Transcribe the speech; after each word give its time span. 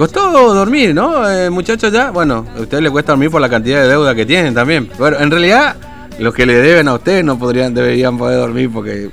Costó 0.00 0.54
dormir, 0.54 0.94
¿no, 0.94 1.30
eh, 1.30 1.50
muchachos? 1.50 1.92
Ya, 1.92 2.10
bueno, 2.10 2.46
a 2.56 2.62
ustedes 2.62 2.82
les 2.82 2.90
cuesta 2.90 3.12
dormir 3.12 3.30
por 3.30 3.38
la 3.38 3.50
cantidad 3.50 3.82
de 3.82 3.88
deuda 3.88 4.14
que 4.14 4.24
tienen 4.24 4.54
también. 4.54 4.88
Bueno, 4.98 5.18
en 5.20 5.30
realidad, 5.30 5.76
los 6.18 6.32
que 6.32 6.46
le 6.46 6.54
deben 6.54 6.88
a 6.88 6.94
ustedes 6.94 7.22
no 7.22 7.38
podrían, 7.38 7.74
deberían 7.74 8.16
poder 8.16 8.38
dormir 8.38 8.70
porque. 8.72 9.10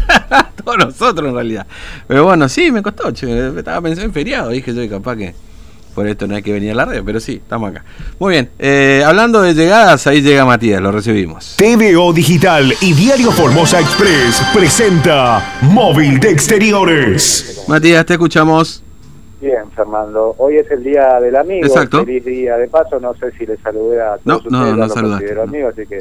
Todos 0.64 0.76
nosotros 0.76 1.28
en 1.28 1.34
realidad. 1.36 1.68
Pero 2.08 2.24
bueno, 2.24 2.48
sí, 2.48 2.72
me 2.72 2.82
costó. 2.82 3.10
Estaba 3.10 3.80
pensando 3.80 4.06
en 4.06 4.12
feriado, 4.12 4.48
dije 4.48 4.74
yo, 4.74 4.90
capaz 4.90 5.14
que 5.14 5.36
por 5.94 6.08
esto 6.08 6.26
no 6.26 6.34
hay 6.34 6.42
que 6.42 6.52
venir 6.52 6.72
a 6.72 6.74
la 6.74 6.84
red, 6.84 7.04
pero 7.06 7.20
sí, 7.20 7.34
estamos 7.34 7.70
acá. 7.70 7.84
Muy 8.18 8.32
bien, 8.32 8.50
eh, 8.58 9.04
hablando 9.06 9.40
de 9.40 9.54
llegadas, 9.54 10.04
ahí 10.08 10.20
llega 10.20 10.44
Matías, 10.44 10.82
lo 10.82 10.90
recibimos. 10.90 11.54
TVO 11.58 12.12
Digital 12.12 12.74
y 12.80 12.92
Diario 12.92 13.30
Formosa 13.30 13.78
Express 13.78 14.42
presenta 14.52 15.58
Móvil 15.60 16.18
de 16.18 16.30
Exteriores. 16.30 17.62
Matías, 17.68 18.04
te 18.04 18.14
escuchamos. 18.14 18.83
Bien, 19.44 19.70
Fernando. 19.72 20.34
Hoy 20.38 20.56
es 20.56 20.70
el 20.70 20.82
Día 20.82 21.20
del 21.20 21.36
Amigo. 21.36 21.66
Exacto. 21.66 22.04
Feliz 22.04 22.24
Día 22.24 22.56
de 22.56 22.66
paso. 22.68 22.98
No 22.98 23.14
sé 23.14 23.30
si 23.32 23.44
le 23.44 23.58
saludé 23.58 24.00
a 24.00 24.16
todos 24.16 24.24
no, 24.24 24.36
ustedes. 24.36 24.52
No, 24.52 24.76
no, 24.76 24.88
saludaste. 24.88 25.40
Amigo, 25.40 25.68
así 25.68 25.86
que 25.86 26.00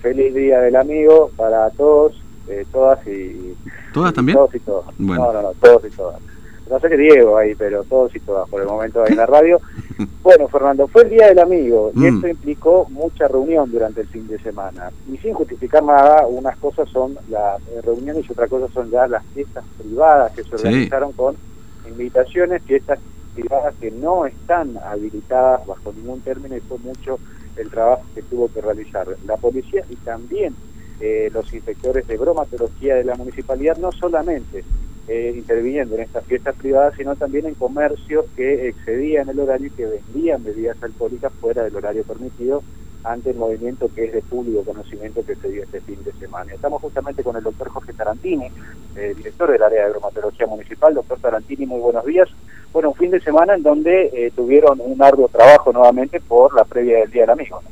feliz 0.00 0.32
Día 0.32 0.60
del 0.60 0.76
Amigo 0.76 1.30
para 1.36 1.68
todos, 1.70 2.22
eh, 2.48 2.64
todas 2.70 3.04
y... 3.08 3.56
¿Todas 3.92 4.14
también? 4.14 4.38
Todos 4.38 4.54
y 4.54 4.60
todas. 4.60 4.86
Bueno. 4.98 5.24
No, 5.24 5.32
no, 5.32 5.42
no, 5.42 5.52
todos 5.60 5.84
y 5.84 5.90
todas 5.96 6.20
no 6.68 6.80
sé 6.80 6.88
qué 6.88 6.96
Diego 6.96 7.38
ahí, 7.38 7.54
pero 7.54 7.84
todos 7.84 8.14
y 8.16 8.20
todas 8.20 8.48
por 8.48 8.60
el 8.60 8.66
momento 8.66 9.00
ahí 9.02 9.12
en 9.12 9.16
la 9.18 9.26
radio. 9.26 9.60
Bueno, 10.22 10.46
Fernando, 10.48 10.88
fue 10.88 11.04
el 11.04 11.10
Día 11.10 11.28
del 11.28 11.38
Amigo 11.38 11.90
y 11.94 12.00
Mm. 12.00 12.16
esto 12.16 12.28
implicó 12.28 12.86
mucha 12.90 13.28
reunión 13.28 13.70
durante 13.70 14.00
el 14.02 14.08
fin 14.08 14.26
de 14.26 14.38
semana. 14.40 14.90
Y 15.10 15.16
sin 15.18 15.32
justificar 15.32 15.82
nada, 15.84 16.26
unas 16.26 16.56
cosas 16.58 16.88
son 16.90 17.16
las 17.30 17.62
reuniones 17.84 18.24
y 18.28 18.32
otra 18.32 18.46
cosa 18.48 18.66
son 18.74 18.90
ya 18.90 19.06
las 19.06 19.24
fiestas 19.32 19.64
privadas 19.78 20.32
que 20.32 20.42
se 20.42 20.48
Sí. 20.58 20.66
organizaron 20.66 21.12
con 21.12 21.36
invitaciones, 21.88 22.62
fiestas 22.62 22.98
privadas 23.34 23.74
que 23.80 23.90
no 23.90 24.26
están 24.26 24.78
habilitadas 24.78 25.66
bajo 25.66 25.92
ningún 25.92 26.20
término 26.22 26.56
y 26.56 26.60
fue 26.60 26.78
mucho 26.78 27.20
el 27.56 27.70
trabajo 27.70 28.04
que 28.14 28.22
tuvo 28.22 28.48
que 28.48 28.60
realizar 28.60 29.06
la 29.26 29.36
policía 29.36 29.84
y 29.88 29.96
también 29.96 30.54
eh, 31.00 31.30
los 31.32 31.52
inspectores 31.52 32.06
de 32.06 32.16
bromatología 32.16 32.96
de 32.96 33.04
la 33.04 33.14
municipalidad, 33.14 33.76
no 33.76 33.92
solamente 33.92 34.64
eh, 35.08 35.34
interviniendo 35.36 35.94
en 35.94 36.02
estas 36.02 36.24
fiestas 36.24 36.56
privadas, 36.56 36.94
sino 36.96 37.14
también 37.14 37.46
en 37.46 37.54
comercios 37.54 38.24
que 38.34 38.68
excedían 38.68 39.28
el 39.28 39.38
horario 39.38 39.68
y 39.68 39.70
que 39.70 39.86
vendían 39.86 40.42
bebidas 40.42 40.82
alcohólicas 40.82 41.32
fuera 41.34 41.62
del 41.62 41.76
horario 41.76 42.04
permitido 42.04 42.64
ante 43.06 43.30
el 43.30 43.36
movimiento 43.36 43.88
que 43.94 44.04
es 44.04 44.12
de 44.12 44.22
público 44.22 44.64
conocimiento 44.64 45.24
que 45.24 45.36
se 45.36 45.48
dio 45.48 45.62
este 45.62 45.80
fin 45.80 46.02
de 46.02 46.12
semana. 46.14 46.52
Estamos 46.52 46.82
justamente 46.82 47.22
con 47.22 47.36
el 47.36 47.44
doctor 47.44 47.68
Jorge 47.68 47.92
Tarantini, 47.92 48.48
eh, 48.96 49.14
director 49.16 49.50
del 49.50 49.62
área 49.62 49.84
de 49.84 49.90
bromatología 49.90 50.46
municipal. 50.46 50.94
Doctor 50.94 51.18
Tarantini, 51.20 51.66
muy 51.66 51.80
buenos 51.80 52.04
días. 52.04 52.28
Bueno, 52.72 52.88
un 52.90 52.94
fin 52.96 53.12
de 53.12 53.20
semana 53.20 53.54
en 53.54 53.62
donde 53.62 54.10
eh, 54.12 54.32
tuvieron 54.34 54.80
un 54.80 55.00
arduo 55.00 55.28
trabajo 55.28 55.72
nuevamente 55.72 56.20
por 56.20 56.52
la 56.54 56.64
previa 56.64 56.98
del 56.98 57.10
Día 57.10 57.22
del 57.22 57.30
Amigo. 57.30 57.60
¿no? 57.62 57.70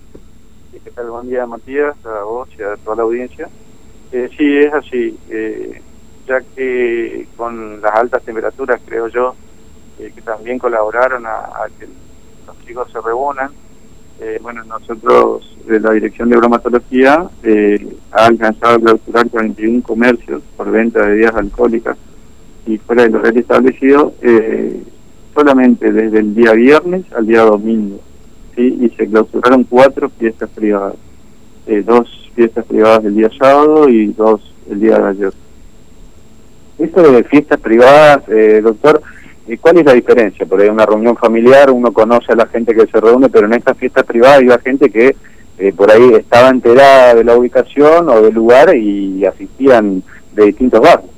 ¿Qué 0.85 0.91
tal? 0.91 1.11
Buen 1.11 1.29
día, 1.29 1.47
Matías, 1.47 1.97
a 2.07 2.23
vos 2.23 2.49
y 2.57 2.63
a 2.63 2.77
toda 2.77 2.97
la 2.97 3.03
audiencia. 3.03 3.49
Eh, 4.13 4.31
sí, 4.37 4.59
es 4.59 4.73
así, 4.73 5.19
eh, 5.31 5.83
ya 6.29 6.41
que 6.55 7.27
con 7.37 7.81
las 7.83 7.93
altas 7.95 8.23
temperaturas, 8.23 8.81
creo 8.87 9.09
yo, 9.09 9.35
que 9.99 10.23
también 10.23 10.59
colaboraron 10.59 11.25
a 11.27 11.67
que 11.79 11.87
los 12.47 12.59
chicos 12.67 12.91
se 12.93 13.01
reúnan. 13.01 13.51
Eh, 14.21 14.39
bueno, 14.43 14.63
nosotros, 14.65 15.57
de 15.67 15.81
la 15.81 15.93
Dirección 15.93 16.29
de 16.29 16.37
Bromatología, 16.37 17.29
eh, 17.43 17.87
ha 18.13 18.27
alcanzado 18.27 18.77
a 18.77 18.81
clausurar 18.81 19.29
41 19.29 19.83
comercios 19.83 20.43
por 20.57 20.71
venta 20.71 21.03
de 21.03 21.11
bebidas 21.11 21.35
alcohólicas 21.35 21.97
y 22.67 22.79
fuera 22.79 23.03
del 23.03 23.17
horario 23.17 23.41
establecido, 23.41 24.15
eh, 24.23 24.83
solamente 25.35 25.93
desde 25.93 26.21
el 26.21 26.35
día 26.35 26.53
viernes 26.53 27.05
al 27.13 27.27
día 27.27 27.43
domingo. 27.43 28.01
¿sí? 28.55 28.79
y 28.81 28.89
se 28.91 29.07
clausuraron 29.09 29.65
cuatro 29.65 30.09
fiestas 30.11 30.49
privadas, 30.51 30.95
eh, 31.67 31.83
dos 31.85 32.31
fiestas 32.35 32.65
privadas 32.65 33.05
el 33.05 33.15
día 33.15 33.31
sábado 33.39 33.89
y 33.89 34.07
dos 34.09 34.41
el 34.71 34.81
día 34.81 34.99
de 34.99 35.09
ayer. 35.09 35.33
Esto 36.79 37.13
de 37.13 37.25
fiestas 37.25 37.61
privadas, 37.61 38.23
eh, 38.29 38.61
doctor, 38.63 39.01
¿y 39.47 39.57
¿cuál 39.57 39.79
es 39.79 39.85
la 39.85 39.93
diferencia? 39.93 40.47
Porque 40.47 40.67
en 40.67 40.73
una 40.73 40.87
reunión 40.87 41.17
familiar 41.17 41.71
uno 41.71 41.93
conoce 41.93 42.33
a 42.33 42.37
la 42.37 42.47
gente 42.47 42.75
que 42.75 42.87
se 42.87 43.01
reúne, 43.01 43.29
pero 43.29 43.47
en 43.47 43.55
estas 43.55 43.77
fiestas 43.77 44.05
privadas 44.05 44.43
iba 44.43 44.59
gente 44.59 44.91
que 44.91 45.17
eh, 45.59 45.73
por 45.73 45.91
ahí 45.91 46.15
estaba 46.15 46.49
enterada 46.49 47.15
de 47.15 47.25
la 47.25 47.37
ubicación 47.37 48.09
o 48.09 48.23
del 48.23 48.35
lugar 48.35 48.75
y 48.77 49.25
asistían 49.25 50.03
de 50.35 50.47
distintos 50.47 50.81
barrios. 50.81 51.11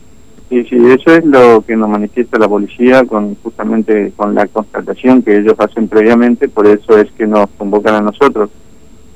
Sí, 0.48 0.64
sí, 0.64 0.76
eso 0.76 1.12
es 1.12 1.25
lo 1.25 1.64
que 1.66 1.75
nos 1.75 1.88
manifiesta 1.88 2.38
la 2.38 2.48
policía 2.48 3.04
con 3.04 3.34
justamente 3.42 4.12
con 4.14 4.34
la 4.34 4.47
constatación 4.47 5.22
que 5.22 5.38
ellos 5.38 5.56
hacen 5.58 5.88
previamente, 5.88 6.48
por 6.48 6.66
eso 6.69 6.97
es 6.98 7.10
que 7.12 7.26
nos 7.26 7.50
convocan 7.58 7.97
a 7.97 8.00
nosotros. 8.00 8.50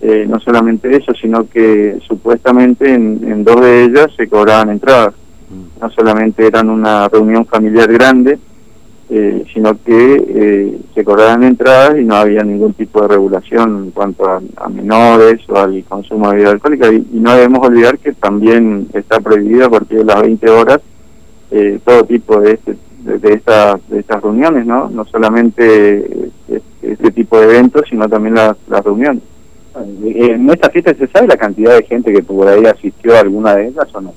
Eh, 0.01 0.25
no 0.27 0.41
solamente 0.41 0.97
eso, 0.97 1.13
sino 1.15 1.47
que 1.49 1.99
supuestamente 2.09 2.93
en, 2.93 3.21
en 3.23 3.45
dos 3.45 3.61
de 3.61 3.85
ellas 3.85 4.09
se 4.17 4.29
cobraban 4.29 4.71
entradas. 4.71 5.15
No 5.81 5.91
solamente 5.91 6.47
eran 6.47 6.69
una 6.69 7.09
reunión 7.09 7.45
familiar 7.47 7.93
grande, 7.93 8.39
eh, 9.13 9.45
sino 9.53 9.77
que 9.83 10.25
eh, 10.29 10.79
se 10.95 11.05
cobraban 11.05 11.43
entradas 11.43 11.99
y 11.99 12.05
no 12.05 12.15
había 12.15 12.45
ningún 12.45 12.75
tipo 12.75 13.03
de 13.03 13.09
regulación 13.09 13.85
en 13.87 13.91
cuanto 13.91 14.25
a, 14.25 14.69
menores 14.69 15.41
o 15.49 15.57
al 15.57 15.83
consumo 15.89 16.29
de 16.29 16.37
bebida 16.37 16.51
alcohólica. 16.53 16.93
Y, 16.93 17.05
no 17.15 17.35
debemos 17.35 17.67
olvidar 17.67 17.99
que 17.99 18.13
también 18.13 18.87
está 18.93 19.19
prohibido 19.19 19.67
a 19.67 19.71
partir 19.71 19.99
de 19.99 20.05
las 20.05 20.23
20 20.23 20.51
horas 20.51 20.81
eh, 21.51 21.81
todo 21.85 22.05
tipo 22.05 22.41
de 22.41 22.53
este 22.53 22.77
de, 23.01 23.19
de, 23.19 23.33
esta, 23.33 23.81
de 23.89 23.99
estas 23.99 24.23
reuniones, 24.23 24.65
¿no? 24.65 24.89
No 24.91 25.05
solamente 25.07 26.29
este, 26.49 26.63
este 26.83 27.11
tipo 27.11 27.41
de 27.41 27.47
eventos, 27.47 27.83
sino 27.91 28.09
también 28.09 28.37
las, 28.37 28.57
las 28.69 28.85
reuniones. 28.85 29.25
¿En 30.05 30.49
esta 30.51 30.71
fiesta 30.71 30.95
se 30.95 31.09
sabe 31.09 31.27
la 31.27 31.37
cantidad 31.37 31.77
de 31.77 31.85
gente 31.85 32.13
que 32.13 32.23
por 32.23 32.47
ahí 32.47 32.65
asistió 32.67 33.17
a 33.17 33.21
alguna 33.21 33.57
de 33.57 33.69
ellas 33.69 33.89
o 33.93 34.01
no? 34.01 34.15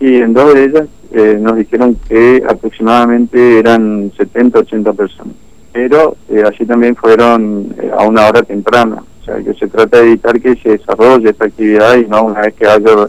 Y 0.00 0.16
en 0.16 0.34
dos 0.34 0.54
de 0.54 0.64
ellas 0.64 0.88
eh, 1.12 1.38
nos 1.40 1.56
dijeron 1.56 1.96
que 2.08 2.42
aproximadamente 2.48 3.58
eran 3.58 4.12
70, 4.16 4.60
80 4.60 4.92
personas. 4.92 5.34
Pero 5.72 6.16
eh, 6.28 6.42
allí 6.46 6.64
también 6.66 6.96
fueron 6.96 7.74
eh, 7.78 7.90
a 7.96 8.06
una 8.06 8.26
hora 8.26 8.42
temprana. 8.42 9.02
O 9.20 9.24
sea, 9.24 9.36
que 9.42 9.54
se 9.54 9.66
trata 9.66 9.98
de 9.98 10.08
evitar 10.08 10.40
que 10.40 10.56
se 10.56 10.70
desarrolle 10.70 11.30
esta 11.30 11.46
actividad 11.46 11.96
y 11.96 12.06
no 12.06 12.24
una 12.24 12.42
vez 12.42 12.54
que 12.54 12.66
haya 12.66 13.08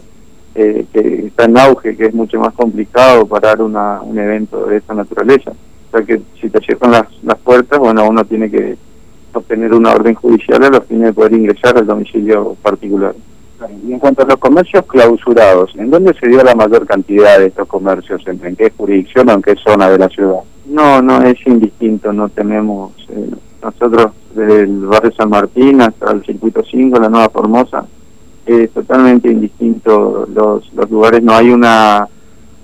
eh, 0.54 0.86
que 0.92 1.26
está 1.26 1.44
en 1.44 1.56
auge, 1.56 1.96
que 1.96 2.06
es 2.06 2.14
mucho 2.14 2.40
más 2.40 2.52
complicado 2.54 3.26
parar 3.26 3.62
una, 3.62 4.00
un 4.02 4.18
evento 4.18 4.66
de 4.66 4.78
esta 4.78 4.92
naturaleza. 4.92 5.52
O 5.52 5.90
sea 5.90 6.02
que 6.04 6.20
si 6.40 6.50
te 6.50 6.58
cierran 6.60 6.90
las, 6.90 7.06
las 7.22 7.38
puertas, 7.38 7.78
bueno, 7.78 8.08
uno 8.08 8.24
tiene 8.24 8.50
que 8.50 8.76
obtener 9.32 9.72
una 9.72 9.92
orden 9.92 10.14
judicial 10.14 10.64
a 10.64 10.70
los 10.70 10.84
fines 10.86 11.04
de 11.04 11.12
poder 11.12 11.34
ingresar 11.34 11.78
al 11.78 11.86
domicilio 11.86 12.56
particular. 12.60 13.14
Y 13.84 13.92
en 13.92 13.98
cuanto 13.98 14.22
a 14.22 14.26
los 14.26 14.36
comercios 14.36 14.84
clausurados, 14.86 15.74
¿en 15.76 15.90
dónde 15.90 16.14
se 16.14 16.28
dio 16.28 16.42
la 16.44 16.54
mayor 16.54 16.86
cantidad 16.86 17.38
de 17.38 17.46
estos 17.46 17.66
comercios? 17.66 18.22
¿En, 18.26 18.44
en 18.44 18.54
qué 18.54 18.70
jurisdicción 18.76 19.28
o 19.28 19.32
en 19.32 19.42
qué 19.42 19.56
zona 19.56 19.90
de 19.90 19.98
la 19.98 20.08
ciudad? 20.08 20.40
No, 20.66 21.02
no, 21.02 21.22
es 21.22 21.38
indistinto, 21.46 22.12
no 22.12 22.28
tenemos... 22.28 22.92
Eh, 23.08 23.30
nosotros 23.60 24.12
desde 24.34 24.60
el 24.60 24.86
barrio 24.86 25.10
San 25.12 25.30
Martín 25.30 25.80
hasta 25.80 26.12
el 26.12 26.24
circuito 26.24 26.62
5, 26.62 27.00
la 27.00 27.08
Nueva 27.08 27.28
Formosa, 27.30 27.84
es 28.46 28.70
totalmente 28.70 29.28
indistinto 29.28 30.28
los, 30.32 30.72
los 30.74 30.90
lugares, 30.90 31.22
no 31.22 31.34
hay 31.34 31.50
una... 31.50 32.06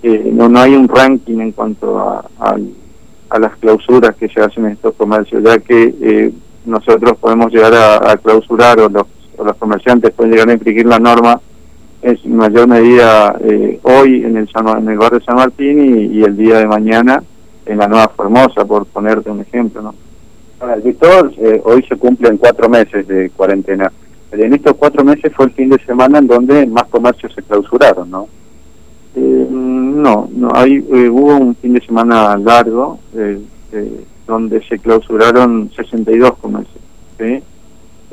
Eh, 0.03 0.31
no, 0.33 0.49
no 0.49 0.61
hay 0.61 0.75
un 0.75 0.87
ranking 0.87 1.39
en 1.41 1.53
cuanto 1.53 1.99
a, 1.99 2.25
a, 2.39 3.39
las 3.39 3.57
clausuras 3.57 4.15
que 4.15 4.29
se 4.29 4.41
hacen 4.41 4.67
en 4.67 4.73
estos 4.73 4.95
comercios, 4.95 5.43
ya 5.43 5.59
que 5.59 5.95
eh, 6.01 6.33
nosotros 6.67 7.17
podemos 7.19 7.51
llegar 7.53 7.75
a, 7.75 8.13
a 8.13 8.17
clausurar 8.19 8.79
o 8.81 8.89
los 8.89 9.07
los 9.45 9.57
comerciantes 9.57 10.13
pueden 10.13 10.33
llegar 10.33 10.49
a 10.49 10.55
infringir 10.55 10.87
la 10.87 10.99
norma 10.99 11.41
es 12.03 12.23
en 12.25 12.37
mayor 12.37 12.69
medida 12.69 13.35
eh, 13.43 13.81
hoy 13.83 14.25
en 14.25 14.37
el, 14.37 14.49
en 14.79 14.89
el 14.89 14.99
barrio 14.99 15.21
San 15.21 15.37
Martín 15.37 16.13
y, 16.13 16.23
el 16.23 16.37
día 16.37 16.59
de 16.59 16.67
mañana 16.67 17.23
en 17.65 17.79
la 17.79 17.89
Nueva 17.89 18.09
Formosa, 18.09 18.65
por 18.67 18.85
ponerte 18.85 19.31
un 19.31 19.41
ejemplo. 19.41 19.81
¿no? 19.81 19.95
Bueno, 20.61 20.83
Víctor, 20.83 21.33
eh, 21.39 21.63
hoy 21.65 21.83
se 21.89 21.97
cumplen 21.97 22.37
cuatro 22.37 22.69
meses 22.69 23.07
de 23.09 23.31
cuarentena. 23.31 23.91
En 24.33 24.53
estos 24.53 24.75
cuatro 24.75 25.05
meses 25.05 25.33
fue 25.35 25.47
el 25.47 25.53
fin 25.53 25.71
de 25.71 25.79
semana 25.85 26.19
en 26.19 26.27
donde 26.27 26.67
más 26.67 26.85
comercios 26.85 27.33
se 27.35 27.43
clausuraron, 27.43 28.11
¿no? 28.11 28.29
Eh, 29.17 29.47
no, 29.51 30.29
no 30.33 30.49
hay, 30.53 30.85
eh, 30.93 31.09
hubo 31.09 31.37
un 31.37 31.55
fin 31.55 31.73
de 31.75 31.81
semana 31.81 32.37
largo 32.37 32.99
eh, 33.15 33.41
donde 34.27 34.61
se 34.67 34.79
clausuraron 34.79 35.71
62 35.77 36.37
comercios. 36.39 36.83
¿sí? 37.19 37.43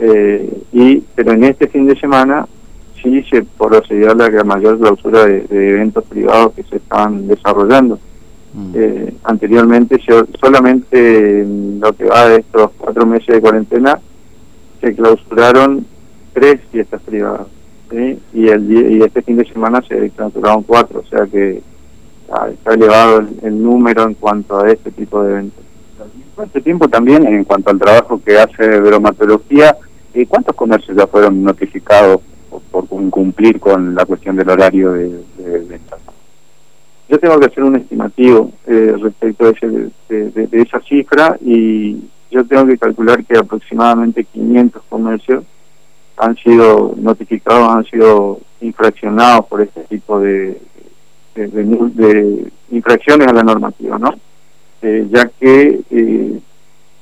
Eh, 0.04 0.64
y 0.74 0.98
pero 1.14 1.34
en 1.34 1.44
este 1.44 1.68
fin 1.68 1.86
de 1.86 1.96
semana 1.96 2.48
sí 3.02 3.24
se 3.30 3.44
procedió 3.44 4.12
a 4.12 4.16
la 4.16 4.44
mayor 4.44 4.80
clausura 4.80 5.26
de, 5.26 5.42
de 5.42 5.70
eventos 5.70 6.04
privados 6.06 6.54
que 6.54 6.64
se 6.64 6.78
estaban 6.78 7.28
desarrollando. 7.28 8.00
Mm. 8.54 8.72
Eh, 8.74 9.14
anteriormente 9.24 10.00
yo, 10.08 10.26
solamente 10.40 11.42
en 11.42 11.80
lo 11.80 11.94
que 11.94 12.06
va 12.06 12.30
de 12.30 12.38
estos 12.38 12.72
cuatro 12.78 13.06
meses 13.06 13.28
de 13.28 13.42
cuarentena 13.42 14.00
se 14.82 14.96
clausuraron 14.96 15.86
tres 16.34 16.60
fiestas 16.72 17.02
privadas 17.04 17.48
¿sí? 17.92 18.20
y 18.34 18.48
el 18.48 18.72
y 18.72 19.04
este 19.04 19.22
fin 19.22 19.38
de 19.38 19.46
semana 19.46 19.84
se 19.88 20.10
clausuraron 20.10 20.64
cuatro, 20.64 21.02
o 21.02 21.06
sea 21.06 21.28
que 21.28 21.62
ah, 22.32 22.50
está 22.52 22.74
elevado 22.74 23.20
el, 23.20 23.28
el 23.44 23.64
número 23.64 24.04
en 24.04 24.16
cuanto 24.16 24.60
a 24.60 24.70
este 24.72 24.92
tipo 24.92 25.22
de 25.24 25.32
eventos. 25.34 25.64
En 26.38 26.46
este 26.46 26.62
tiempo 26.62 26.88
también, 26.88 27.28
en 27.28 27.44
cuanto 27.44 27.70
al 27.70 27.78
trabajo 27.78 28.20
que 28.26 28.40
hace 28.40 28.80
bromatología, 28.80 29.70
eh, 29.70 29.91
¿cuántos 30.28 30.56
comercios 30.56 30.96
ya 30.98 31.08
fueron 31.08 31.44
notificados 31.44 32.22
por, 32.72 32.86
por 32.86 33.02
incumplir 33.02 33.60
con 33.60 33.96
la 33.96 34.06
cuestión 34.06 34.36
del 34.36 34.50
horario 34.50 34.92
de, 34.94 35.20
venta? 35.68 35.98
Yo 37.10 37.20
tengo 37.20 37.40
que 37.40 37.48
hacer 37.48 37.64
un 37.64 37.76
estimativo 37.76 38.52
eh, 38.68 38.96
respecto 39.02 39.46
de, 39.46 39.52
ese- 39.52 39.92
de- 40.48 40.62
esa 40.62 40.80
cifra 40.82 41.38
y 41.42 41.98
yo 42.30 42.46
tengo 42.46 42.66
que 42.68 42.78
calcular 42.78 43.24
que 43.26 43.38
aproximadamente 43.38 44.24
500 44.24 44.82
comercios 44.90 45.44
han 46.18 46.36
sido 46.38 46.94
notificados, 46.98 47.68
han 47.70 47.84
sido 47.86 48.40
infraccionados 48.62 49.46
por 49.48 49.62
este 49.62 49.82
tipo 49.86 50.20
de 50.22 50.58
infracciones 52.72 53.28
a 53.28 53.34
la 53.34 53.44
normativa, 53.44 53.98
¿no? 53.98 54.14
Eh, 54.82 55.08
ya 55.12 55.30
que 55.40 55.82
eh, 55.92 56.40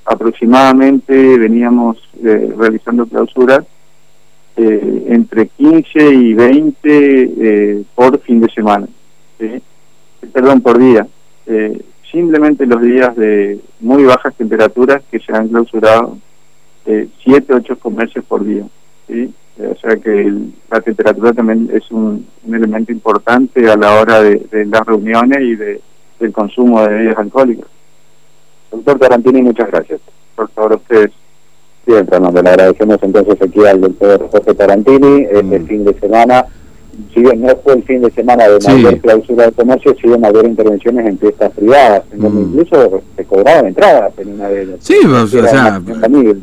aproximadamente 0.09 1.37
veníamos 1.37 1.97
eh, 2.23 2.51
realizando 2.57 3.05
clausuras 3.05 3.63
eh, 4.57 5.05
entre 5.07 5.47
15 5.47 6.13
y 6.13 6.33
20 6.33 6.73
eh, 6.85 7.83
por 7.93 8.19
fin 8.21 8.41
de 8.41 8.49
semana, 8.49 8.87
perdón, 10.33 10.61
por 10.61 10.77
día. 10.77 11.07
Simplemente 12.11 12.65
los 12.65 12.81
días 12.81 13.15
de 13.15 13.59
muy 13.79 14.03
bajas 14.03 14.33
temperaturas 14.35 15.03
que 15.11 15.19
se 15.19 15.31
han 15.31 15.47
clausurado 15.47 16.17
eh, 16.85 17.07
7, 17.23 17.53
8 17.53 17.79
comercios 17.79 18.25
por 18.25 18.43
día. 18.43 18.65
O 18.65 19.75
sea 19.79 19.95
que 19.97 20.33
la 20.71 20.81
temperatura 20.81 21.33
también 21.33 21.69
es 21.71 21.89
un, 21.91 22.25
elemento 22.47 22.91
importante 22.91 23.69
a 23.69 23.75
la 23.75 23.99
hora 23.99 24.21
de, 24.21 24.45
de 24.51 24.65
las 24.65 24.85
reuniones 24.85 25.39
y 25.41 25.55
de, 25.55 25.81
del 26.19 26.31
consumo 26.31 26.81
de 26.81 26.89
bebidas 26.89 27.17
alcohólicas. 27.17 27.78
Doctor 28.71 28.99
Tarantini, 28.99 29.41
muchas 29.41 29.69
gracias. 29.71 29.99
Por 30.35 30.49
favor, 30.51 30.73
ustedes. 30.75 31.11
Bien, 31.85 32.05
Fernando, 32.07 32.41
le 32.41 32.49
agradecemos 32.49 32.97
entonces 33.01 33.41
aquí 33.41 33.65
al 33.65 33.81
doctor 33.81 34.29
José 34.29 34.53
Tarantini. 34.53 35.23
Este 35.23 35.59
Mm. 35.59 35.65
fin 35.65 35.83
de 35.85 35.93
semana, 35.99 36.45
si 37.13 37.21
bien 37.21 37.41
no 37.41 37.55
fue 37.63 37.73
el 37.73 37.83
fin 37.83 38.01
de 38.01 38.11
semana 38.11 38.47
de 38.47 38.59
Sí. 38.61 38.69
mayor 38.71 38.97
clausura 38.99 39.45
de 39.45 39.51
comercio, 39.51 39.95
sí 40.01 40.07
de 40.07 40.17
mayor 40.17 40.45
intervenciones 40.45 41.05
en 41.07 41.17
fiestas 41.17 41.51
privadas, 41.51 42.03
en 42.11 42.19
donde 42.19 42.41
Mm. 42.41 42.49
incluso 42.59 43.01
se 43.15 43.25
cobraban 43.25 43.67
entradas 43.67 44.11
en 44.17 44.33
una 44.33 44.47
de 44.49 44.63
ellas. 44.63 44.75
Sí, 44.79 44.95
o 45.05 45.27
sea, 45.27 45.81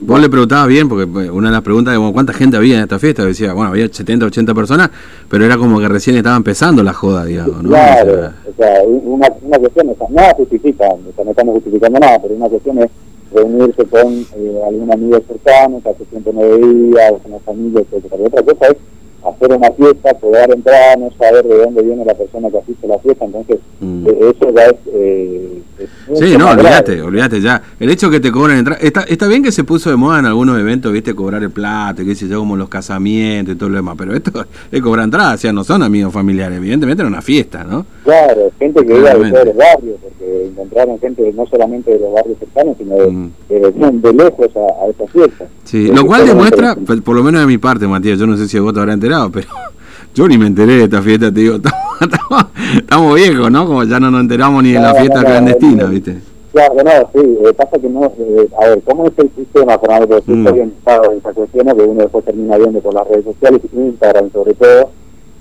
vos 0.00 0.20
le 0.20 0.28
preguntabas 0.28 0.68
bien, 0.68 0.88
porque 0.88 1.04
una 1.30 1.48
de 1.48 1.52
las 1.52 1.62
preguntas 1.62 1.92
de 1.92 1.98
bueno, 1.98 2.12
cuánta 2.12 2.32
gente 2.32 2.56
había 2.56 2.76
en 2.76 2.82
esta 2.82 2.98
fiesta, 2.98 3.24
decía, 3.24 3.52
bueno, 3.52 3.70
había 3.70 3.88
70, 3.88 4.26
80 4.26 4.54
personas, 4.54 4.90
pero 5.28 5.44
era 5.44 5.56
como 5.56 5.78
que 5.80 5.88
recién 5.88 6.16
estaba 6.16 6.36
empezando 6.36 6.82
la 6.82 6.92
joda, 6.92 7.24
digamos, 7.24 7.62
¿no? 7.62 7.68
Claro, 7.70 8.12
O 8.12 8.16
sea, 8.16 8.32
o 8.50 8.54
sea, 8.56 8.82
una, 8.84 9.28
una 9.42 9.58
cuestión, 9.58 9.88
o 9.90 9.94
sea, 9.96 10.06
nada 10.10 10.34
justifica, 10.36 10.86
o 10.88 10.98
sea, 11.14 11.24
no 11.24 11.30
estamos 11.30 11.54
justificando 11.54 11.98
nada, 11.98 12.18
pero 12.22 12.34
una 12.34 12.48
cuestión 12.48 12.78
es 12.78 12.90
reunirse 13.34 13.84
con 13.86 14.06
eh, 14.12 14.60
algún 14.66 14.92
amigo 14.92 15.18
cercano 15.26 15.80
que 15.82 15.88
hace 15.90 16.04
tiempo 16.04 16.32
no 16.32 16.40
veía, 16.40 17.12
o 17.12 17.18
con 17.18 17.32
la 17.32 17.38
familia. 17.40 17.82
Pero 17.90 18.24
otra 18.24 18.42
cosa 18.42 18.66
es 18.68 18.76
hacer 19.24 19.52
una 19.52 19.70
fiesta, 19.72 20.14
poder 20.14 20.50
entrar, 20.52 20.98
no 20.98 21.10
saber 21.18 21.44
de 21.44 21.58
dónde 21.58 21.82
viene 21.82 22.04
la 22.04 22.14
persona 22.14 22.50
que 22.50 22.58
asiste 22.58 22.86
a 22.86 22.90
la 22.90 22.98
fiesta, 22.98 23.24
entonces 23.24 23.58
Mm. 23.80 24.06
eh, 24.06 24.32
eso 24.34 24.54
ya 24.54 24.62
es... 24.64 24.74
Eh, 24.86 25.62
es 25.78 26.18
Sí, 26.18 26.36
no, 26.38 26.50
olvídate, 26.50 27.02
olvídate 27.02 27.40
ya. 27.42 27.60
El 27.78 27.90
hecho 27.90 28.10
que 28.10 28.20
te 28.20 28.32
cobran 28.32 28.56
entrada. 28.58 28.80
Está, 28.80 29.02
está 29.02 29.26
bien 29.26 29.42
que 29.42 29.52
se 29.52 29.64
puso 29.64 29.90
de 29.90 29.96
moda 29.96 30.18
en 30.20 30.24
algunos 30.26 30.58
eventos, 30.58 30.92
viste, 30.92 31.14
cobrar 31.14 31.42
el 31.42 31.50
plato, 31.50 32.02
qué 32.04 32.14
sé 32.14 32.26
yo, 32.28 32.38
como 32.38 32.56
los 32.56 32.68
casamientos 32.70 33.54
y 33.54 33.58
todo 33.58 33.68
lo 33.68 33.76
demás. 33.76 33.96
Pero 33.98 34.14
esto 34.14 34.46
es 34.72 34.80
cobrar 34.80 35.04
entrada, 35.04 35.34
o 35.34 35.36
sea, 35.36 35.52
no 35.52 35.62
son 35.64 35.82
amigos 35.82 36.12
familiares. 36.12 36.56
Evidentemente 36.56 37.02
era 37.02 37.08
una 37.08 37.20
fiesta, 37.20 37.64
¿no? 37.64 37.84
Claro, 38.06 38.50
gente 38.58 38.86
que 38.86 38.96
iba 38.98 39.14
de 39.14 39.30
todos 39.32 39.46
los 39.46 39.56
barrios, 39.56 39.96
porque 40.00 40.46
encontraron 40.46 40.98
gente 41.00 41.32
no 41.34 41.44
solamente 41.46 41.90
de 41.90 41.98
los 41.98 42.12
barrios 42.12 42.38
cercanos, 42.38 42.76
sino 42.78 42.94
de, 42.94 43.06
Mm. 43.10 43.30
de, 43.48 43.60
de 44.00 44.12
lejos 44.12 44.48
a, 44.56 44.84
a 44.84 44.88
esta 44.88 45.06
fiesta. 45.08 45.46
Sí, 45.64 45.88
lo 45.88 46.06
cual 46.06 46.24
demuestra, 46.24 46.76
por 46.76 47.02
por 47.02 47.16
lo 47.16 47.24
menos 47.24 47.40
de 47.40 47.48
mi 47.48 47.58
parte, 47.58 47.86
Matías, 47.88 48.16
yo 48.18 48.26
no 48.28 48.36
sé 48.36 48.46
si 48.46 48.58
vos 48.60 48.72
te 48.72 48.78
habrás 48.78 48.94
enterado, 48.94 49.30
pero 49.32 49.48
yo 50.14 50.28
ni 50.28 50.38
me 50.38 50.46
enteré 50.46 50.74
de 50.76 50.84
esta 50.84 51.02
fiesta, 51.02 51.32
te 51.34 51.40
digo, 51.40 51.56
estamos, 51.56 51.80
estamos- 52.00 52.46
estamos 52.76 53.14
viejos, 53.16 53.50
¿no? 53.50 53.66
Como 53.66 53.82
ya 53.82 53.98
no 53.98 54.10
nos 54.12 54.20
enteramos 54.20 54.62
ni 54.62 54.70
de 54.72 54.80
la 54.80 54.94
fiesta 54.94 55.16
no, 55.16 55.22
no, 55.22 55.26
clandestina. 55.28 55.84
¿viste? 55.86 56.16
Claro, 56.52 56.74
no, 56.76 56.90
sí, 57.12 57.38
eh, 57.44 57.52
pasa 57.54 57.76
que 57.78 57.88
no, 57.88 58.04
eh, 58.06 58.48
a 58.62 58.68
ver, 58.68 58.82
¿cómo 58.84 59.06
es 59.08 59.12
el 59.18 59.30
sistema, 59.36 59.78
Fernando? 59.80 60.06
Porque 60.06 60.30
Mm. 60.32 60.46
estoy 60.46 60.52
orientado 60.60 61.10
en 61.12 61.18
esa 61.18 61.32
cuestión, 61.32 61.66
que 61.76 61.82
uno 61.82 62.02
después 62.02 62.24
termina 62.24 62.56
viendo 62.56 62.78
por 62.80 62.94
las 62.94 63.08
redes 63.08 63.24
sociales, 63.24 63.60
Instagram 63.74 64.30
sobre 64.32 64.54
todo, 64.54 64.90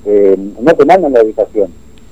eh, 0.07 0.35
no 0.62 0.73
te 0.73 0.83
mandan 0.85 1.13
la 1.13 1.21
ubicación, 1.23 1.69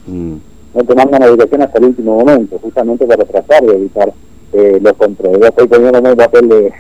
Mm. 0.08 0.36
no 0.76 0.84
te 0.84 0.96
mandan 0.96 1.22
la 1.22 1.32
ubicación 1.32 1.62
hasta 1.62 1.78
el 1.80 1.86
último 1.86 2.18
momento, 2.18 2.60
justamente 2.62 3.06
para 3.06 3.24
tratar 3.26 3.64
de 3.64 3.76
evitar 3.76 4.12
eh, 4.54 4.80
los 4.82 4.94
controles. 4.94 5.40
Yo 5.42 5.48
estoy 5.48 5.68
poniéndome 5.68 6.10
el 6.10 6.16
papel 6.18 6.50
de... 6.50 6.74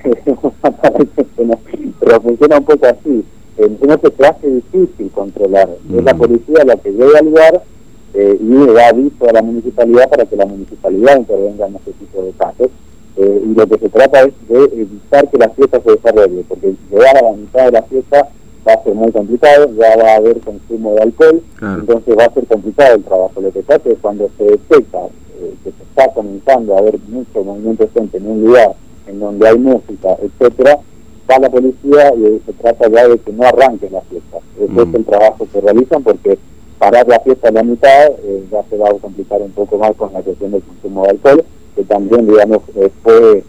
pero 1.99 2.21
funciona 2.21 2.57
un 2.57 2.65
poco 2.65 2.85
así. 2.85 3.23
Entonces 3.57 4.11
se 4.17 4.25
hace 4.25 4.47
difícil 4.49 5.11
controlar. 5.13 5.69
Es 5.95 6.03
la 6.03 6.13
Mm. 6.13 6.17
policía 6.17 6.63
la 6.65 6.75
que 6.75 6.91
llega 6.91 7.19
al 7.19 7.25
lugar 7.25 7.63
eh, 8.15 8.37
y 8.39 8.73
da 8.73 8.87
aviso 8.89 9.27
a 9.29 9.33
la 9.33 9.41
municipalidad 9.41 10.09
para 10.09 10.25
que 10.25 10.35
la 10.35 10.45
municipalidad 10.45 11.17
intervenga 11.19 11.67
en 11.67 11.75
este 11.75 11.91
tipo 11.93 12.21
de 12.23 12.31
casos. 12.31 12.69
Eh, 13.15 13.43
y 13.45 13.53
lo 13.55 13.67
que 13.67 13.77
se 13.77 13.89
trata 13.89 14.21
es 14.21 14.33
de 14.49 14.63
evitar 14.81 15.29
que 15.29 15.37
la 15.37 15.49
fiesta 15.49 15.79
se 15.81 15.91
desarrolle, 15.91 16.43
porque 16.47 16.73
llegar 16.91 17.17
a 17.17 17.21
la 17.23 17.31
mitad 17.33 17.65
de 17.65 17.71
la 17.71 17.83
fiesta 17.83 18.27
va 18.67 18.73
a 18.73 18.83
ser 18.83 18.93
muy 18.95 19.11
complicado, 19.11 19.69
ya 19.77 19.95
va 19.97 20.11
a 20.13 20.15
haber 20.15 20.39
consumo 20.39 20.93
de 20.95 21.01
alcohol, 21.01 21.41
Claro. 21.57 21.79
entonces 21.81 22.15
va 22.17 22.25
a 22.25 22.33
ser 22.33 22.45
complicado 22.47 22.95
el 22.95 23.03
trabajo. 23.03 23.41
Lo 23.41 23.51
que 23.51 23.61
pasa 23.61 23.89
es 23.89 23.97
cuando 24.01 24.29
se 24.37 24.43
detecta 24.43 24.99
eh, 25.39 25.53
que 25.63 25.71
se 25.71 25.83
está 25.83 26.13
comenzando 26.13 26.75
a 26.75 26.79
haber 26.79 26.97
mucho 27.09 27.43
movimiento 27.43 27.87
gente 27.93 28.17
en 28.17 28.27
un 28.27 28.43
lugar 28.45 28.73
en 29.07 29.19
donde 29.19 29.47
hay 29.47 29.57
música, 29.57 30.15
etcétera, 30.21 30.79
va 31.29 31.39
la 31.39 31.49
policía 31.49 32.13
y 32.15 32.41
se 32.45 32.53
trata 32.53 32.89
ya 32.89 33.07
de 33.07 33.17
que 33.17 33.31
no 33.33 33.43
arranque 33.43 33.89
la 33.89 34.01
fiesta. 34.01 34.37
Ese 34.59 34.71
Mm. 34.71 34.79
es 34.89 34.95
el 34.95 35.05
trabajo 35.05 35.47
que 35.51 35.61
realizan 35.61 36.03
porque 36.03 36.37
parar 36.79 37.07
la 37.07 37.19
fiesta 37.19 37.49
a 37.49 37.51
la 37.51 37.63
mitad 37.63 38.07
eh, 38.23 38.43
ya 38.51 38.63
se 38.69 38.77
va 38.77 38.89
a 38.89 38.93
complicar 38.93 39.41
un 39.41 39.51
poco 39.51 39.77
más 39.77 39.93
con 39.95 40.11
la 40.13 40.21
cuestión 40.21 40.51
del 40.51 40.61
consumo 40.63 41.03
de 41.03 41.09
alcohol, 41.11 41.43
que 41.75 41.83
también, 41.83 42.27
digamos, 42.27 42.59
eh, 42.75 42.89
fue 43.03 43.43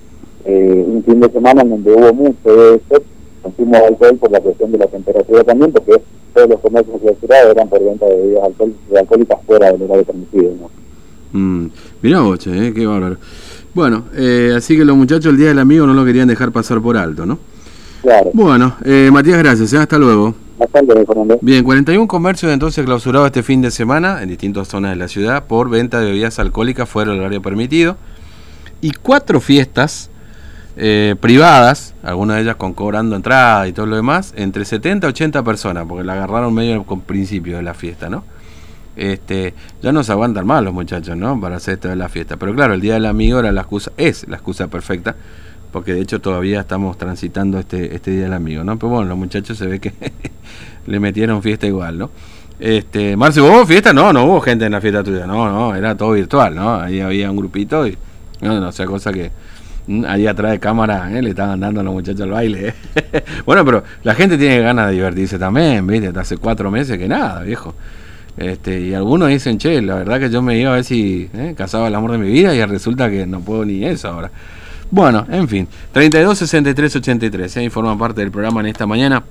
un 0.46 1.02
fin 1.06 1.20
de 1.20 1.30
semana 1.30 1.62
en 1.62 1.70
donde 1.70 1.92
hubo 1.92 2.12
mucho 2.12 2.54
de 2.54 2.74
eso, 2.76 3.02
consumo 3.44 3.76
de 3.76 3.86
alcohol 3.86 4.16
por 4.16 4.30
la 4.32 4.40
cuestión 4.40 4.72
de 4.72 4.78
la 4.78 4.86
temperatura 4.86 5.44
también, 5.44 5.70
porque 5.72 6.02
todos 6.34 6.48
los 6.48 6.60
comercios 6.60 7.00
clausurados 7.00 7.50
eran 7.52 7.68
por 7.68 7.84
venta 7.84 8.06
de 8.06 8.16
bebidas 8.16 8.50
alcohólicas 8.96 9.38
fuera 9.46 9.72
del 9.72 9.82
horario 9.82 10.04
permitido. 10.04 10.52
¿no? 10.60 10.70
Mm. 11.38 11.70
Mirá 12.02 12.20
vos, 12.20 12.38
che, 12.38 12.68
eh, 12.68 12.72
qué 12.74 12.86
bárbaro. 12.86 13.16
Bueno, 13.74 14.04
eh, 14.14 14.52
así 14.56 14.76
que 14.76 14.84
los 14.84 14.96
muchachos 14.96 15.26
el 15.26 15.36
Día 15.36 15.48
del 15.48 15.58
Amigo 15.58 15.86
no 15.86 15.94
lo 15.94 16.04
querían 16.04 16.28
dejar 16.28 16.52
pasar 16.52 16.80
por 16.80 16.96
alto, 16.96 17.26
¿no? 17.26 17.38
Claro, 18.02 18.30
Bueno, 18.34 18.76
eh, 18.84 19.10
Matías, 19.12 19.38
gracias, 19.38 19.72
eh, 19.72 19.78
hasta 19.78 19.98
luego. 19.98 20.34
bastante, 20.58 20.94
Fernando. 21.06 21.38
Bien, 21.40 21.64
41 21.64 22.06
comercios 22.06 22.52
entonces 22.52 22.84
clausurados 22.84 23.26
este 23.26 23.42
fin 23.42 23.62
de 23.62 23.70
semana 23.70 24.22
en 24.22 24.28
distintas 24.28 24.68
zonas 24.68 24.92
de 24.92 24.96
la 24.96 25.08
ciudad 25.08 25.46
por 25.46 25.70
venta 25.70 26.00
de 26.00 26.06
bebidas 26.06 26.38
alcohólicas 26.38 26.88
fuera 26.88 27.10
del 27.10 27.20
horario 27.20 27.42
permitido. 27.42 27.96
Y 28.80 28.92
cuatro 28.92 29.40
fiestas 29.40 30.10
eh, 30.76 31.14
privadas, 31.20 31.94
algunas 32.02 32.36
de 32.36 32.42
ellas 32.42 32.56
con 32.56 32.74
cobrando 32.74 33.14
entrada 33.14 33.66
y 33.68 33.72
todo 33.72 33.86
lo 33.86 33.96
demás, 33.96 34.34
entre 34.36 34.64
70 34.64 35.06
y 35.06 35.10
80 35.10 35.42
personas, 35.44 35.86
porque 35.88 36.04
la 36.04 36.14
agarraron 36.14 36.52
medio 36.52 36.84
con 36.84 37.00
principio 37.00 37.56
de 37.56 37.62
la 37.62 37.74
fiesta, 37.74 38.08
¿no? 38.08 38.24
Este, 38.96 39.54
ya 39.82 39.92
no 39.92 40.04
se 40.04 40.12
aguantan 40.12 40.46
más 40.46 40.62
los 40.62 40.72
muchachos, 40.72 41.16
¿no? 41.16 41.40
Para 41.40 41.56
hacer 41.56 41.74
esto 41.74 41.88
de 41.88 41.96
la 41.96 42.08
fiesta. 42.08 42.36
Pero 42.36 42.54
claro, 42.54 42.74
el 42.74 42.80
Día 42.80 42.94
del 42.94 43.06
Amigo 43.06 43.38
era 43.38 43.52
la 43.52 43.62
excusa, 43.62 43.92
es 43.96 44.26
la 44.28 44.36
excusa 44.36 44.68
perfecta, 44.68 45.16
porque 45.72 45.94
de 45.94 46.00
hecho 46.00 46.20
todavía 46.20 46.60
estamos 46.60 46.96
transitando 46.98 47.58
este, 47.58 47.94
este 47.94 48.12
Día 48.12 48.24
del 48.24 48.34
Amigo, 48.34 48.64
¿no? 48.64 48.78
Pero 48.78 48.90
bueno, 48.90 49.08
los 49.08 49.18
muchachos 49.18 49.58
se 49.58 49.66
ve 49.66 49.80
que 49.80 49.92
le 50.86 51.00
metieron 51.00 51.42
fiesta 51.42 51.66
igual, 51.66 51.98
¿no? 51.98 52.10
Este, 52.58 53.16
Marcio, 53.16 53.44
¿hubo 53.44 53.66
fiesta? 53.66 53.92
No, 53.92 54.12
no 54.12 54.24
hubo 54.24 54.40
gente 54.40 54.64
en 54.64 54.72
la 54.72 54.80
fiesta 54.80 55.02
tuya, 55.02 55.26
no, 55.26 55.50
no, 55.50 55.74
era 55.74 55.96
todo 55.96 56.12
virtual, 56.12 56.54
¿no? 56.54 56.76
Ahí 56.80 57.00
había 57.00 57.30
un 57.30 57.36
grupito 57.36 57.86
y, 57.86 57.98
no, 58.40 58.60
no, 58.60 58.68
o 58.68 58.72
sea, 58.72 58.86
cosa 58.86 59.12
que 59.12 59.32
ahí 60.06 60.26
atrás 60.26 60.52
de 60.52 60.60
cámara 60.60 61.10
¿eh? 61.12 61.20
le 61.20 61.30
estaban 61.30 61.60
dando 61.60 61.80
a 61.80 61.82
los 61.84 61.92
muchachos 61.92 62.22
al 62.22 62.30
baile. 62.30 62.68
¿eh? 62.68 63.24
bueno, 63.46 63.64
pero 63.64 63.84
la 64.02 64.14
gente 64.14 64.38
tiene 64.38 64.60
ganas 64.60 64.88
de 64.88 64.94
divertirse 64.94 65.38
también, 65.38 65.86
¿viste? 65.86 66.08
Hasta 66.08 66.20
hace 66.20 66.36
cuatro 66.36 66.70
meses 66.70 66.98
que 66.98 67.08
nada, 67.08 67.42
viejo. 67.42 67.74
Este, 68.36 68.80
y 68.80 68.94
algunos 68.94 69.28
dicen, 69.28 69.58
che, 69.58 69.80
la 69.80 69.96
verdad 69.96 70.18
que 70.18 70.30
yo 70.30 70.42
me 70.42 70.58
iba 70.58 70.72
a 70.72 70.74
ver 70.74 70.84
si 70.84 71.28
eh, 71.34 71.54
casaba 71.56 71.88
el 71.88 71.94
amor 71.94 72.12
de 72.12 72.18
mi 72.18 72.30
vida 72.30 72.54
y 72.54 72.64
resulta 72.64 73.08
que 73.08 73.26
no 73.26 73.40
puedo 73.40 73.64
ni 73.64 73.84
eso 73.84 74.08
ahora. 74.08 74.30
Bueno, 74.90 75.26
en 75.30 75.48
fin, 75.48 75.68
32 75.92 76.38
63 76.38 76.96
83, 76.96 77.56
¿eh? 77.56 77.70
forman 77.70 77.98
parte 77.98 78.20
del 78.20 78.30
programa 78.30 78.60
en 78.60 78.66
esta 78.66 78.86
mañana, 78.86 79.22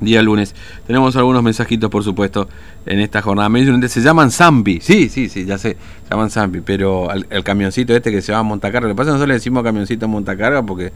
día 0.00 0.22
lunes. 0.22 0.54
Tenemos 0.86 1.16
algunos 1.16 1.42
mensajitos, 1.42 1.90
por 1.90 2.04
supuesto, 2.04 2.48
en 2.84 3.00
esta 3.00 3.22
jornada. 3.22 3.48
Me 3.48 3.60
dicen, 3.60 3.88
se 3.88 4.00
llaman 4.00 4.30
Zampi, 4.30 4.80
sí, 4.80 5.08
sí, 5.08 5.28
sí, 5.28 5.44
ya 5.44 5.58
sé, 5.58 5.76
se 6.04 6.10
llaman 6.10 6.30
Zampi, 6.30 6.60
pero 6.60 7.08
el, 7.12 7.44
camioncito 7.44 7.94
este 7.94 8.10
que 8.10 8.22
se 8.22 8.32
llama 8.32 8.44
Montacarga, 8.44 8.88
lo 8.88 8.94
que 8.94 8.96
pasa 8.96 9.10
es 9.10 9.12
que 9.12 9.14
nosotros 9.14 9.28
le 9.28 9.34
decimos 9.34 9.62
camioncito 9.62 10.08
Montacarga 10.08 10.62
porque 10.62 10.92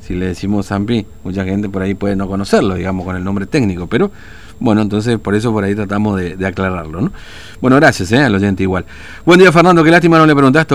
si 0.00 0.14
le 0.14 0.26
decimos 0.26 0.66
Zampi, 0.66 1.06
mucha 1.24 1.44
gente 1.44 1.68
por 1.68 1.82
ahí 1.82 1.94
puede 1.94 2.16
no 2.16 2.28
conocerlo, 2.28 2.74
digamos, 2.74 3.04
con 3.04 3.16
el 3.16 3.24
nombre 3.24 3.46
técnico, 3.46 3.86
pero 3.86 4.10
bueno, 4.60 4.82
entonces 4.82 5.18
por 5.18 5.34
eso 5.34 5.52
por 5.52 5.64
ahí 5.64 5.74
tratamos 5.74 6.18
de, 6.18 6.36
de 6.36 6.46
aclararlo, 6.46 7.00
¿no? 7.00 7.12
Bueno, 7.60 7.76
gracias, 7.76 8.12
¿eh? 8.12 8.18
al 8.18 8.34
oyente 8.34 8.62
igual. 8.62 8.84
Buen 9.24 9.40
día, 9.40 9.50
Fernando, 9.50 9.82
qué 9.82 9.90
lástima 9.90 10.18
no 10.18 10.26
le 10.26 10.34
preguntaste. 10.34 10.72